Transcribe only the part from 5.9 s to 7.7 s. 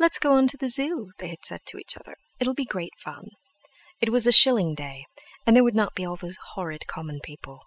be all those horrid common people.